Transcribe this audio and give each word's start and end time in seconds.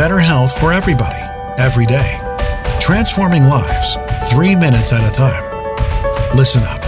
better 0.00 0.18
health 0.18 0.58
for 0.58 0.72
everybody, 0.72 1.20
every 1.58 1.84
day. 1.84 2.18
Transforming 2.80 3.44
lives, 3.44 3.98
three 4.30 4.56
minutes 4.56 4.94
at 4.94 5.06
a 5.06 5.12
time. 5.12 5.44
Listen 6.34 6.62
up. 6.62 6.80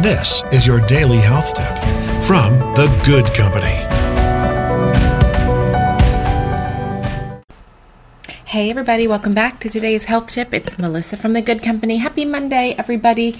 This 0.00 0.44
is 0.52 0.68
your 0.68 0.78
daily 0.82 1.16
health 1.16 1.52
tip 1.52 1.76
from 2.22 2.52
The 2.76 2.86
Good 3.04 3.26
Company. 3.34 3.74
Hey, 8.44 8.70
everybody, 8.70 9.08
welcome 9.08 9.34
back 9.34 9.58
to 9.58 9.68
today's 9.68 10.04
health 10.04 10.28
tip. 10.28 10.54
It's 10.54 10.78
Melissa 10.78 11.16
from 11.16 11.32
The 11.32 11.42
Good 11.42 11.64
Company. 11.64 11.96
Happy 11.96 12.24
Monday, 12.24 12.76
everybody. 12.78 13.34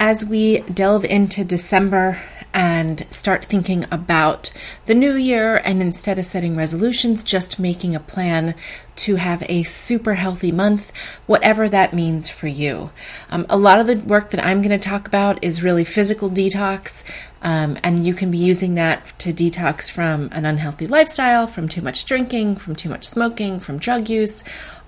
As 0.00 0.26
we 0.26 0.62
delve 0.62 1.04
into 1.04 1.44
December, 1.44 2.20
and 2.58 3.06
start 3.08 3.44
thinking 3.44 3.84
about 3.88 4.50
the 4.86 4.94
new 4.94 5.14
year 5.14 5.60
and 5.64 5.80
instead 5.80 6.18
of 6.18 6.24
setting 6.24 6.56
resolutions, 6.56 7.22
just 7.22 7.60
making 7.60 7.94
a 7.94 8.00
plan 8.00 8.52
to 8.96 9.14
have 9.14 9.44
a 9.48 9.62
super 9.62 10.14
healthy 10.14 10.50
month, 10.50 10.92
whatever 11.28 11.68
that 11.68 11.94
means 11.94 12.28
for 12.28 12.48
you. 12.48 12.90
Um, 13.30 13.46
a 13.48 13.56
lot 13.56 13.78
of 13.78 13.86
the 13.86 13.94
work 13.94 14.30
that 14.30 14.44
I'm 14.44 14.60
going 14.60 14.76
to 14.76 14.88
talk 14.88 15.06
about 15.06 15.44
is 15.44 15.62
really 15.62 15.84
physical 15.84 16.28
detox, 16.28 17.04
um, 17.42 17.78
and 17.84 18.04
you 18.04 18.12
can 18.12 18.32
be 18.32 18.38
using 18.38 18.74
that 18.74 19.14
to 19.20 19.32
detox 19.32 19.88
from 19.88 20.28
an 20.32 20.44
unhealthy 20.44 20.88
lifestyle, 20.88 21.46
from 21.46 21.68
too 21.68 21.80
much 21.80 22.06
drinking, 22.06 22.56
from 22.56 22.74
too 22.74 22.88
much 22.88 23.04
smoking, 23.04 23.60
from 23.60 23.78
drug 23.78 24.10
use, 24.10 24.42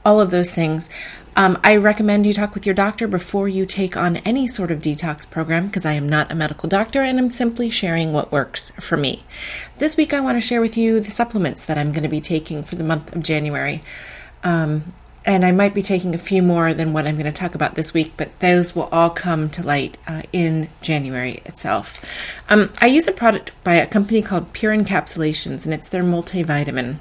all 0.04 0.20
of 0.20 0.30
those 0.30 0.50
things. 0.50 0.90
Um, 1.36 1.58
I 1.62 1.76
recommend 1.76 2.26
you 2.26 2.32
talk 2.32 2.54
with 2.54 2.66
your 2.66 2.74
doctor 2.74 3.06
before 3.06 3.48
you 3.48 3.64
take 3.64 3.96
on 3.96 4.16
any 4.18 4.46
sort 4.48 4.70
of 4.70 4.80
detox 4.80 5.30
program 5.30 5.66
because 5.66 5.86
I 5.86 5.92
am 5.92 6.08
not 6.08 6.30
a 6.30 6.34
medical 6.34 6.68
doctor 6.68 7.00
and 7.00 7.18
I'm 7.18 7.30
simply 7.30 7.70
sharing 7.70 8.12
what 8.12 8.32
works 8.32 8.72
for 8.72 8.96
me. 8.96 9.22
This 9.78 9.96
week, 9.96 10.12
I 10.12 10.20
want 10.20 10.36
to 10.36 10.40
share 10.40 10.60
with 10.60 10.76
you 10.76 11.00
the 11.00 11.10
supplements 11.10 11.64
that 11.66 11.78
I'm 11.78 11.92
going 11.92 12.02
to 12.02 12.08
be 12.08 12.20
taking 12.20 12.64
for 12.64 12.74
the 12.74 12.84
month 12.84 13.14
of 13.14 13.22
January. 13.22 13.80
Um, 14.42 14.92
and 15.24 15.44
I 15.44 15.52
might 15.52 15.74
be 15.74 15.82
taking 15.82 16.14
a 16.14 16.18
few 16.18 16.42
more 16.42 16.72
than 16.72 16.92
what 16.92 17.06
I'm 17.06 17.14
going 17.14 17.26
to 17.26 17.32
talk 17.32 17.54
about 17.54 17.74
this 17.74 17.92
week, 17.92 18.12
but 18.16 18.38
those 18.40 18.74
will 18.74 18.88
all 18.90 19.10
come 19.10 19.50
to 19.50 19.62
light 19.62 19.98
uh, 20.08 20.22
in 20.32 20.68
January 20.80 21.42
itself. 21.44 22.04
Um, 22.50 22.70
I 22.80 22.86
use 22.86 23.06
a 23.06 23.12
product 23.12 23.52
by 23.62 23.74
a 23.74 23.86
company 23.86 24.22
called 24.22 24.52
Pure 24.52 24.76
Encapsulations, 24.76 25.66
and 25.66 25.74
it's 25.74 25.88
their 25.88 26.02
multivitamin. 26.02 26.96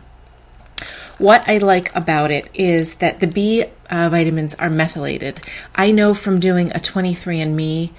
What 1.20 1.48
I 1.50 1.58
like 1.58 1.94
about 1.96 2.32
it 2.32 2.50
is 2.54 2.96
that 2.96 3.20
the 3.20 3.28
B 3.28 3.66
uh, 3.90 4.08
vitamins 4.10 4.56
are 4.56 4.70
methylated. 4.70 5.42
I 5.76 5.92
know 5.92 6.14
from 6.14 6.40
doing 6.40 6.72
a 6.72 6.76
23andMe 6.76 7.92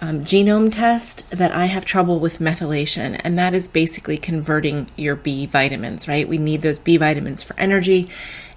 um, 0.00 0.22
genome 0.22 0.72
test 0.72 1.30
that 1.30 1.52
I 1.52 1.66
have 1.66 1.84
trouble 1.84 2.18
with 2.18 2.40
methylation, 2.40 3.20
and 3.22 3.38
that 3.38 3.54
is 3.54 3.68
basically 3.68 4.18
converting 4.18 4.88
your 4.96 5.14
B 5.14 5.46
vitamins, 5.46 6.08
right? 6.08 6.28
We 6.28 6.36
need 6.36 6.62
those 6.62 6.80
B 6.80 6.96
vitamins 6.96 7.44
for 7.44 7.54
energy, 7.60 8.08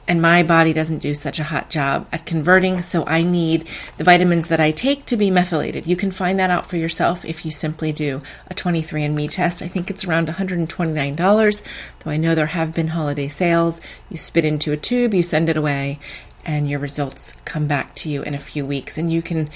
and 0.08 0.22
my 0.22 0.42
body 0.42 0.72
doesn't 0.72 1.00
do 1.00 1.14
such 1.14 1.40
a 1.40 1.44
hot 1.44 1.70
job 1.70 2.08
at 2.14 2.26
converting, 2.26 2.80
so 2.80 3.06
I 3.06 3.24
need 3.24 3.68
the 3.98 4.06
vitamins 4.06 4.48
that 4.48 4.60
I 4.60 4.72
take 4.72 5.06
to 5.08 5.18
be 5.18 5.30
methylated. 5.30 5.86
You 5.86 5.98
can 5.98 6.12
find 6.12 6.40
that 6.40 6.50
out 6.50 6.66
for 6.66 6.78
yourself 6.78 7.26
if 7.26 7.44
you 7.44 7.52
simply 7.52 7.92
do 7.92 8.22
a 8.50 8.54
23andMe 8.54 9.30
test. 9.30 9.62
I 9.62 9.68
think 9.68 9.90
it's 9.90 10.06
around 10.06 10.30
$129, 10.30 11.68
though 12.00 12.12
I 12.12 12.18
know 12.18 12.36
there 12.36 12.46
have 12.46 12.74
been 12.74 12.90
holiday 12.90 13.28
sales. 13.28 13.82
You 14.10 14.16
spit 14.16 14.46
into 14.46 14.72
a 14.72 14.78
tube, 14.78 15.14
you 15.14 15.24
send 15.24 15.50
it 15.50 15.58
away, 15.58 15.98
and 16.46 16.70
your 16.70 16.80
results 16.80 17.34
come 17.44 17.68
back 17.68 17.94
to 17.96 18.10
you 18.10 18.24
in 18.24 18.34
a 18.34 18.40
few 18.40 18.66
weeks. 18.66 18.98
And 18.98 19.12
you 19.12 19.22
can 19.22 19.50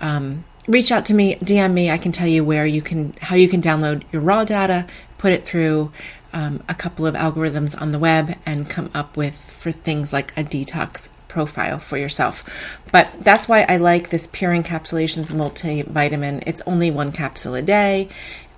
um, 0.00 0.44
reach 0.66 0.90
out 0.90 1.06
to 1.06 1.14
me, 1.14 1.36
DM 1.36 1.72
me. 1.72 1.90
I 1.90 1.98
can 1.98 2.10
tell 2.10 2.26
you 2.26 2.44
where 2.44 2.66
you 2.66 2.82
can, 2.82 3.14
how 3.20 3.36
you 3.36 3.48
can 3.48 3.62
download 3.62 4.02
your 4.12 4.22
raw 4.22 4.44
data, 4.44 4.86
put 5.18 5.32
it 5.32 5.44
through 5.44 5.92
um, 6.32 6.62
a 6.68 6.74
couple 6.74 7.06
of 7.06 7.14
algorithms 7.14 7.80
on 7.80 7.92
the 7.92 7.98
web 7.98 8.36
and 8.46 8.68
come 8.68 8.90
up 8.94 9.16
with 9.16 9.34
for 9.34 9.72
things 9.72 10.12
like 10.12 10.32
a 10.32 10.44
detox 10.44 11.08
profile 11.28 11.78
for 11.78 11.96
yourself. 11.96 12.44
But 12.92 13.12
that's 13.20 13.48
why 13.48 13.62
I 13.62 13.78
like 13.78 14.10
this 14.10 14.26
Pure 14.26 14.52
Encapsulations 14.52 15.32
multivitamin. 15.34 16.42
It's 16.46 16.62
only 16.66 16.90
one 16.90 17.10
capsule 17.10 17.54
a 17.54 17.62
day. 17.62 18.08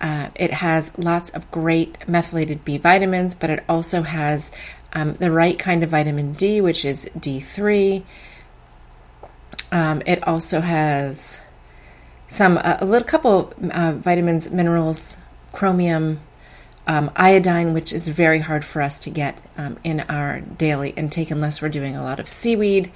Uh, 0.01 0.29
it 0.35 0.53
has 0.53 0.97
lots 0.99 1.31
of 1.31 1.51
great 1.51 2.09
methylated 2.09 2.65
B 2.65 2.77
vitamins, 2.79 3.35
but 3.35 3.49
it 3.49 3.65
also 3.69 4.03
has 4.03 4.51
um, 4.93 5.15
the 5.15 5.31
right 5.31 5.59
kind 5.59 5.83
of 5.83 5.91
vitamin 5.91 6.33
D, 6.33 6.61
which 6.61 6.85
is 6.85 7.09
D3. 7.17 8.03
Um, 9.73 10.03
it 10.07 10.27
also 10.27 10.61
has 10.61 11.41
some 12.27 12.59
uh, 12.59 12.79
a 12.81 12.85
little 12.85 13.07
couple 13.07 13.53
uh, 13.73 13.95
vitamins, 13.97 14.51
minerals, 14.51 15.25
chromium, 15.53 16.21
um, 16.87 17.11
iodine, 17.17 17.73
which 17.73 17.93
is 17.93 18.09
very 18.09 18.41
hard 18.41 18.65
for 18.65 18.83
us 18.83 18.99
to 19.01 19.11
get 19.11 19.39
um, 19.57 19.79
in 19.85 20.01
our 20.09 20.41
daily 20.41 20.91
intake 20.91 21.31
unless 21.31 21.63
we're 21.63 21.69
doing 21.69 21.97
a 21.97 22.03
lot 22.03 22.21
of 22.21 22.29
seaweed. 22.29 22.91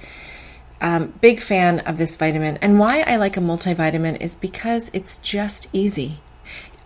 Um, 0.81 1.13
big 1.19 1.41
fan 1.41 1.79
of 1.79 1.97
this 1.97 2.15
vitamin. 2.15 2.57
And 2.57 2.79
why 2.79 3.03
I 3.05 3.17
like 3.17 3.35
a 3.35 3.41
multivitamin 3.41 4.21
is 4.21 4.35
because 4.35 4.89
it's 4.93 5.17
just 5.17 5.67
easy 5.73 6.19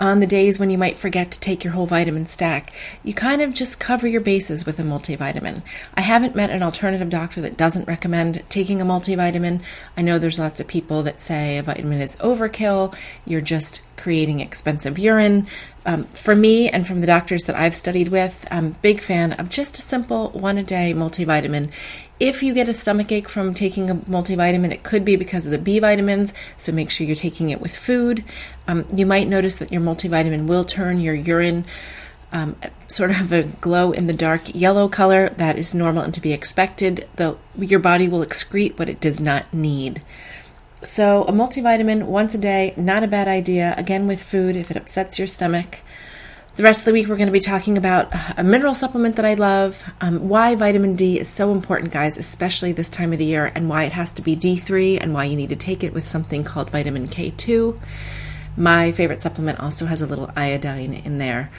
on 0.03 0.19
the 0.19 0.27
days 0.27 0.59
when 0.59 0.69
you 0.69 0.77
might 0.77 0.97
forget 0.97 1.31
to 1.31 1.39
take 1.39 1.63
your 1.63 1.73
whole 1.73 1.85
vitamin 1.85 2.25
stack, 2.25 2.73
you 3.03 3.13
kind 3.13 3.41
of 3.41 3.53
just 3.53 3.79
cover 3.79 4.07
your 4.07 4.21
bases 4.21 4.65
with 4.65 4.79
a 4.79 4.83
multivitamin. 4.83 5.61
I 5.95 6.01
haven't 6.01 6.35
met 6.35 6.49
an 6.49 6.61
alternative 6.61 7.09
doctor 7.09 7.41
that 7.41 7.57
doesn't 7.57 7.87
recommend 7.87 8.47
taking 8.49 8.81
a 8.81 8.85
multivitamin. 8.85 9.63
I 9.95 10.01
know 10.01 10.19
there's 10.19 10.39
lots 10.39 10.59
of 10.59 10.67
people 10.67 11.03
that 11.03 11.19
say 11.19 11.57
a 11.57 11.63
vitamin 11.63 12.01
is 12.01 12.17
overkill, 12.17 12.95
you're 13.25 13.41
just 13.41 13.85
creating 13.95 14.41
expensive 14.41 14.99
urine. 14.99 15.47
Um, 15.85 16.05
for 16.05 16.35
me 16.35 16.69
and 16.69 16.87
from 16.87 17.01
the 17.01 17.07
doctors 17.07 17.43
that 17.43 17.57
I've 17.57 17.73
studied 17.73 18.09
with, 18.09 18.47
I'm 18.49 18.67
a 18.67 18.75
big 18.75 19.01
fan 19.01 19.33
of 19.33 19.49
just 19.49 19.77
a 19.77 19.81
simple 19.81 20.29
one 20.29 20.57
a 20.57 20.63
day 20.63 20.93
multivitamin. 20.93 21.71
If 22.19 22.41
you 22.41 22.53
get 22.53 22.69
a 22.69 22.73
stomach 22.73 23.11
ache 23.11 23.27
from 23.27 23.53
taking 23.53 23.89
a 23.89 23.95
multivitamin, 23.95 24.71
it 24.71 24.83
could 24.83 25.03
be 25.03 25.17
because 25.17 25.45
of 25.45 25.51
the 25.51 25.57
B 25.57 25.79
vitamins, 25.79 26.33
so 26.55 26.71
make 26.71 26.89
sure 26.89 27.05
you're 27.05 27.15
taking 27.15 27.49
it 27.49 27.59
with 27.59 27.75
food. 27.75 28.23
Um, 28.65 28.85
you 28.95 29.05
might 29.05 29.27
notice 29.27 29.59
that 29.59 29.73
your 29.73 29.81
multivitamin 29.81 30.47
will 30.47 30.63
turn 30.63 31.01
your 31.01 31.15
urine 31.15 31.65
um, 32.31 32.55
sort 32.87 33.11
of 33.11 33.31
a 33.31 33.43
glow 33.43 33.91
in 33.91 34.07
the 34.07 34.13
dark 34.13 34.55
yellow 34.55 34.87
color. 34.87 35.29
That 35.29 35.59
is 35.59 35.75
normal 35.75 36.03
and 36.03 36.13
to 36.13 36.21
be 36.21 36.33
expected. 36.33 37.07
The, 37.15 37.37
your 37.57 37.79
body 37.79 38.07
will 38.07 38.25
excrete 38.25 38.79
what 38.79 38.89
it 38.89 38.99
does 38.99 39.21
not 39.21 39.53
need. 39.53 40.01
So, 40.83 41.23
a 41.23 41.31
multivitamin 41.31 42.03
once 42.03 42.35
a 42.35 42.37
day, 42.37 42.73
not 42.75 43.03
a 43.03 43.07
bad 43.07 43.27
idea. 43.27 43.73
Again, 43.77 44.05
with 44.05 44.21
food 44.21 44.57
if 44.57 44.69
it 44.69 44.75
upsets 44.75 45.17
your 45.17 45.27
stomach. 45.27 45.79
The 46.55 46.63
rest 46.63 46.81
of 46.81 46.85
the 46.85 46.91
week, 46.91 47.07
we're 47.07 47.15
going 47.15 47.27
to 47.27 47.33
be 47.33 47.39
talking 47.39 47.77
about 47.77 48.13
a 48.37 48.43
mineral 48.43 48.75
supplement 48.75 49.15
that 49.15 49.25
I 49.25 49.33
love, 49.33 49.83
um, 50.01 50.27
why 50.29 50.53
vitamin 50.55 50.95
D 50.95 51.19
is 51.19 51.27
so 51.27 51.51
important, 51.51 51.91
guys, 51.91 52.15
especially 52.15 52.73
this 52.73 52.91
time 52.91 53.11
of 53.11 53.17
the 53.17 53.25
year, 53.25 53.51
and 53.55 53.69
why 53.69 53.85
it 53.85 53.93
has 53.93 54.11
to 54.13 54.21
be 54.21 54.35
D3, 54.35 55.01
and 55.01 55.13
why 55.13 55.23
you 55.23 55.35
need 55.35 55.49
to 55.49 55.55
take 55.55 55.83
it 55.83 55.93
with 55.93 56.05
something 56.05 56.43
called 56.43 56.69
vitamin 56.69 57.07
K2. 57.07 57.79
My 58.55 58.91
favorite 58.91 59.21
supplement 59.21 59.59
also 59.59 59.87
has 59.87 60.03
a 60.03 60.05
little 60.05 60.29
iodine 60.35 60.93
in 60.93 61.17
there. 61.17 61.49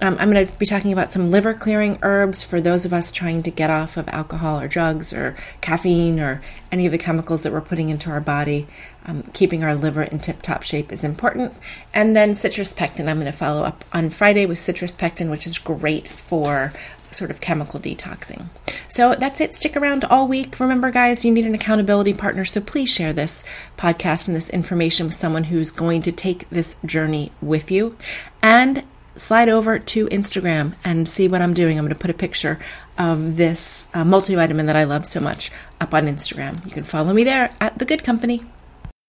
Um, 0.00 0.16
I'm 0.20 0.30
going 0.30 0.46
to 0.46 0.58
be 0.58 0.66
talking 0.66 0.92
about 0.92 1.10
some 1.10 1.30
liver 1.30 1.52
clearing 1.54 1.98
herbs 2.02 2.44
for 2.44 2.60
those 2.60 2.84
of 2.84 2.92
us 2.92 3.10
trying 3.10 3.42
to 3.42 3.50
get 3.50 3.68
off 3.68 3.96
of 3.96 4.08
alcohol 4.08 4.60
or 4.60 4.68
drugs 4.68 5.12
or 5.12 5.34
caffeine 5.60 6.20
or 6.20 6.40
any 6.70 6.86
of 6.86 6.92
the 6.92 6.98
chemicals 6.98 7.42
that 7.42 7.52
we're 7.52 7.60
putting 7.60 7.88
into 7.88 8.08
our 8.10 8.20
body. 8.20 8.68
Um, 9.06 9.24
keeping 9.32 9.64
our 9.64 9.74
liver 9.74 10.02
in 10.02 10.20
tip 10.20 10.40
top 10.40 10.62
shape 10.62 10.92
is 10.92 11.02
important. 11.02 11.52
And 11.92 12.14
then 12.14 12.36
citrus 12.36 12.72
pectin. 12.72 13.08
I'm 13.08 13.16
going 13.16 13.30
to 13.30 13.36
follow 13.36 13.64
up 13.64 13.84
on 13.92 14.10
Friday 14.10 14.46
with 14.46 14.60
citrus 14.60 14.94
pectin, 14.94 15.30
which 15.30 15.46
is 15.46 15.58
great 15.58 16.06
for 16.06 16.72
sort 17.10 17.30
of 17.30 17.40
chemical 17.40 17.80
detoxing. 17.80 18.46
So 18.86 19.14
that's 19.14 19.40
it. 19.40 19.54
Stick 19.54 19.76
around 19.76 20.04
all 20.04 20.28
week. 20.28 20.60
Remember, 20.60 20.90
guys, 20.90 21.24
you 21.24 21.32
need 21.32 21.46
an 21.46 21.54
accountability 21.54 22.12
partner. 22.12 22.44
So 22.44 22.60
please 22.60 22.88
share 22.88 23.12
this 23.12 23.44
podcast 23.76 24.28
and 24.28 24.36
this 24.36 24.50
information 24.50 25.06
with 25.06 25.14
someone 25.14 25.44
who's 25.44 25.72
going 25.72 26.02
to 26.02 26.12
take 26.12 26.48
this 26.50 26.80
journey 26.84 27.32
with 27.40 27.70
you. 27.70 27.96
And 28.42 28.84
slide 29.18 29.48
over 29.48 29.78
to 29.78 30.06
Instagram 30.06 30.74
and 30.84 31.08
see 31.08 31.28
what 31.28 31.42
I'm 31.42 31.54
doing. 31.54 31.78
I'm 31.78 31.84
going 31.84 31.94
to 31.94 32.00
put 32.00 32.10
a 32.10 32.14
picture 32.14 32.58
of 32.98 33.36
this 33.36 33.86
uh, 33.94 34.04
multivitamin 34.04 34.66
that 34.66 34.76
I 34.76 34.84
love 34.84 35.06
so 35.06 35.20
much 35.20 35.50
up 35.80 35.94
on 35.94 36.06
Instagram. 36.06 36.64
You 36.64 36.72
can 36.72 36.82
follow 36.82 37.12
me 37.12 37.24
there 37.24 37.50
at 37.60 37.78
The 37.78 37.84
Good 37.84 38.04
Company. 38.04 38.44